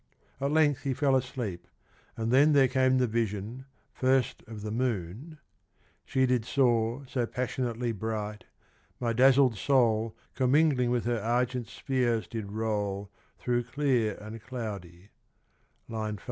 [0.39, 1.67] At length he fell asleep
[2.17, 5.37] and then there came the vision, first of the moon:
[6.05, 8.45] She did soar So passionately bright,
[8.99, 15.09] my dazzled soul Commingling with her argent spheres did roll Through clear and cloudy:
[15.87, 16.17] (I.